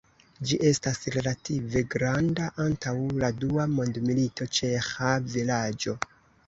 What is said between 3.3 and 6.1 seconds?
dua mondmilito ĉeĥa vilaĝo.